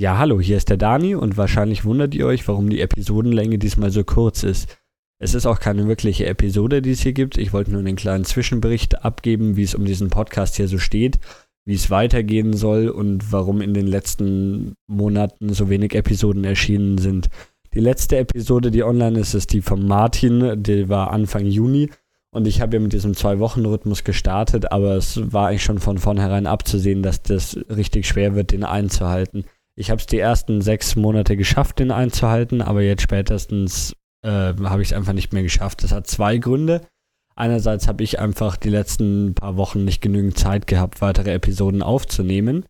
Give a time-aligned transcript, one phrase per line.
[0.00, 3.90] Ja, hallo, hier ist der Dani und wahrscheinlich wundert ihr euch, warum die Episodenlänge diesmal
[3.90, 4.78] so kurz ist.
[5.18, 7.36] Es ist auch keine wirkliche Episode, die es hier gibt.
[7.36, 11.18] Ich wollte nur einen kleinen Zwischenbericht abgeben, wie es um diesen Podcast hier so steht,
[11.66, 17.28] wie es weitergehen soll und warum in den letzten Monaten so wenig Episoden erschienen sind.
[17.74, 21.90] Die letzte Episode, die online ist, ist die von Martin, die war Anfang Juni.
[22.32, 26.46] Und ich habe ja mit diesem Zwei-Wochen-Rhythmus gestartet, aber es war eigentlich schon von vornherein
[26.46, 29.44] abzusehen, dass das richtig schwer wird, den einzuhalten.
[29.80, 34.28] Ich habe es die ersten sechs Monate geschafft, den einzuhalten, aber jetzt spätestens äh,
[34.62, 35.82] habe ich es einfach nicht mehr geschafft.
[35.82, 36.86] Das hat zwei Gründe.
[37.34, 42.66] Einerseits habe ich einfach die letzten paar Wochen nicht genügend Zeit gehabt, weitere Episoden aufzunehmen.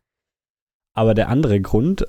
[0.95, 2.07] Aber der andere Grund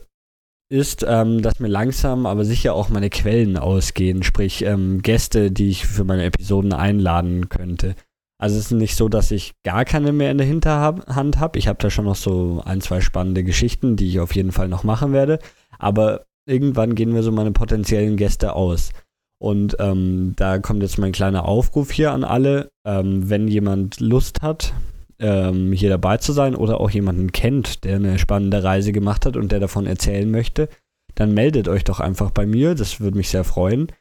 [0.70, 5.70] ist, ähm, dass mir langsam, aber sicher auch meine Quellen ausgehen, sprich ähm, Gäste, die
[5.70, 7.96] ich für meine Episoden einladen könnte.
[8.42, 11.60] Also es ist nicht so, dass ich gar keine mehr in der Hinterhand habe.
[11.60, 14.68] Ich habe da schon noch so ein, zwei spannende Geschichten, die ich auf jeden Fall
[14.68, 15.38] noch machen werde.
[15.78, 18.94] Aber irgendwann gehen mir so meine potenziellen Gäste aus.
[19.38, 22.72] Und ähm, da kommt jetzt mein kleiner Aufruf hier an alle.
[22.84, 24.74] Ähm, wenn jemand Lust hat,
[25.20, 29.38] ähm, hier dabei zu sein oder auch jemanden kennt, der eine spannende Reise gemacht hat
[29.38, 30.68] und der davon erzählen möchte,
[31.14, 32.74] dann meldet euch doch einfach bei mir.
[32.74, 33.92] Das würde mich sehr freuen.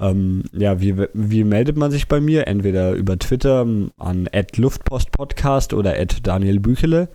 [0.00, 2.46] Ähm, ja, wie, wie meldet man sich bei mir?
[2.46, 7.08] Entweder über Twitter an luftpostpodcast oder Daniel Büchele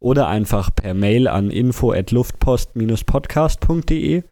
[0.00, 4.22] oder einfach per Mail an info at luftpost-podcast.de.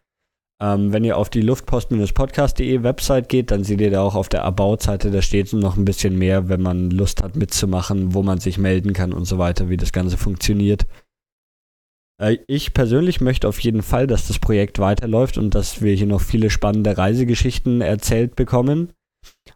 [0.59, 4.43] Ähm, wenn ihr auf die luftpost-podcast.de Website geht, dann seht ihr da auch auf der
[4.43, 8.57] About-Seite, da steht noch ein bisschen mehr, wenn man Lust hat mitzumachen, wo man sich
[8.57, 10.87] melden kann und so weiter, wie das Ganze funktioniert.
[12.21, 16.07] Äh, ich persönlich möchte auf jeden Fall, dass das Projekt weiterläuft und dass wir hier
[16.07, 18.93] noch viele spannende Reisegeschichten erzählt bekommen.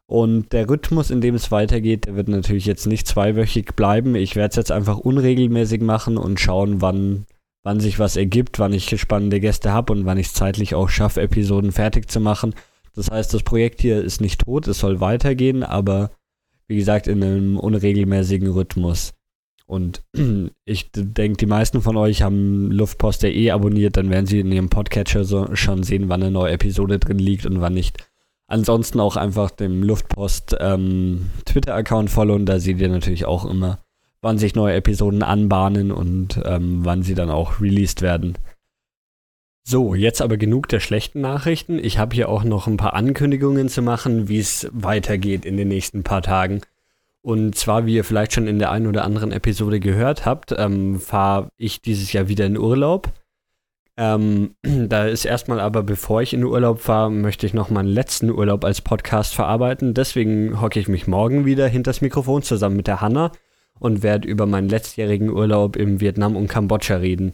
[0.05, 4.15] Und der Rhythmus, in dem es weitergeht, der wird natürlich jetzt nicht zweiwöchig bleiben.
[4.15, 7.25] Ich werde es jetzt einfach unregelmäßig machen und schauen, wann,
[7.63, 10.89] wann sich was ergibt, wann ich spannende Gäste habe und wann ich es zeitlich auch
[10.89, 12.53] schaffe, Episoden fertig zu machen.
[12.93, 16.11] Das heißt, das Projekt hier ist nicht tot, es soll weitergehen, aber
[16.67, 19.13] wie gesagt in einem unregelmäßigen Rhythmus.
[19.71, 20.03] Und
[20.65, 25.23] ich denke, die meisten von euch haben Luftpost.de abonniert, dann werden sie in ihrem Podcatcher
[25.23, 28.05] so schon sehen, wann eine neue Episode drin liegt und wann nicht.
[28.47, 33.79] Ansonsten auch einfach dem Luftpost ähm, Twitter-Account followen, da seht ihr natürlich auch immer,
[34.21, 38.37] wann sich neue Episoden anbahnen und ähm, wann sie dann auch released werden.
[39.63, 41.79] So, jetzt aber genug der schlechten Nachrichten.
[41.79, 45.69] Ich habe hier auch noch ein paar Ankündigungen zu machen, wie es weitergeht in den
[45.69, 46.59] nächsten paar Tagen.
[47.23, 50.99] Und zwar, wie ihr vielleicht schon in der einen oder anderen Episode gehört habt, ähm,
[50.99, 53.11] fahre ich dieses Jahr wieder in Urlaub.
[53.97, 58.31] Ähm, da ist erstmal aber, bevor ich in Urlaub fahre, möchte ich noch meinen letzten
[58.31, 59.93] Urlaub als Podcast verarbeiten.
[59.93, 63.31] Deswegen hocke ich mich morgen wieder hinter das Mikrofon zusammen mit der Hanna
[63.79, 67.33] und werde über meinen letztjährigen Urlaub im Vietnam und Kambodscha reden.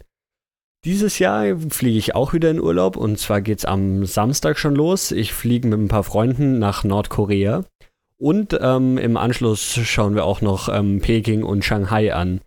[0.86, 4.76] Dieses Jahr fliege ich auch wieder in Urlaub und zwar geht es am Samstag schon
[4.76, 5.12] los.
[5.12, 7.66] Ich fliege mit ein paar Freunden nach Nordkorea.
[8.20, 12.42] Und ähm, im Anschluss schauen wir auch noch ähm, Peking und Shanghai an.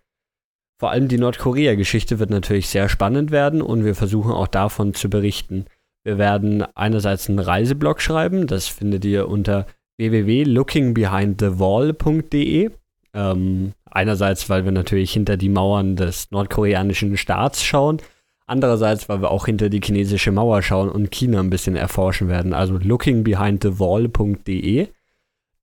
[0.79, 5.09] Vor allem die Nordkorea-Geschichte wird natürlich sehr spannend werden und wir versuchen auch davon zu
[5.09, 5.65] berichten.
[6.03, 9.65] Wir werden einerseits einen Reiseblog schreiben, das findet ihr unter
[9.97, 12.71] www.lookingbehindthewall.de.
[13.13, 18.01] Ähm, einerseits, weil wir natürlich hinter die Mauern des nordkoreanischen Staats schauen,
[18.47, 22.53] andererseits, weil wir auch hinter die chinesische Mauer schauen und China ein bisschen erforschen werden.
[22.53, 24.87] Also lookingbehindthewall.de.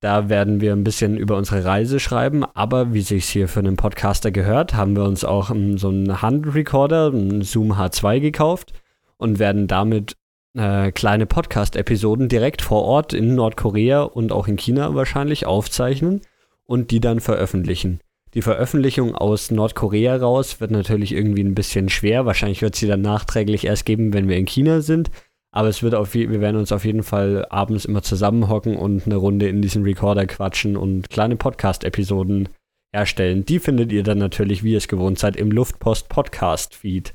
[0.01, 3.77] Da werden wir ein bisschen über unsere Reise schreiben, aber wie sich hier für einen
[3.77, 8.75] Podcaster gehört, haben wir uns auch so einen Handrecorder, einen Zoom H2 gekauft
[9.17, 10.17] und werden damit
[10.57, 16.21] äh, kleine Podcast-Episoden direkt vor Ort in Nordkorea und auch in China wahrscheinlich aufzeichnen
[16.65, 18.01] und die dann veröffentlichen.
[18.35, 22.27] Die Veröffentlichung aus Nordkorea raus wird natürlich irgendwie ein bisschen schwer.
[22.27, 25.11] Wahrscheinlich wird sie dann nachträglich erst geben, wenn wir in China sind.
[25.59, 29.17] Aber es wird auf, wir werden uns auf jeden Fall abends immer zusammenhocken und eine
[29.17, 32.49] Runde in diesem Recorder quatschen und kleine Podcast-Episoden
[32.95, 33.45] erstellen.
[33.45, 37.13] Die findet ihr dann natürlich, wie ihr es gewohnt seid, im Luftpost Podcast Feed.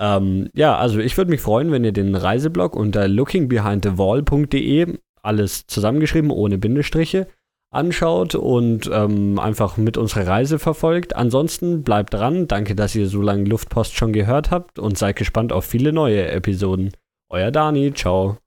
[0.00, 6.30] Ähm, ja, also ich würde mich freuen, wenn ihr den Reiseblog unter lookingbehindthewall.de alles zusammengeschrieben,
[6.30, 7.26] ohne Bindestriche,
[7.70, 11.14] anschaut und ähm, einfach mit unserer Reise verfolgt.
[11.16, 12.48] Ansonsten bleibt dran.
[12.48, 16.30] Danke, dass ihr so lange Luftpost schon gehört habt und seid gespannt auf viele neue
[16.30, 16.92] Episoden.
[17.32, 18.41] Euer Dani, ciao.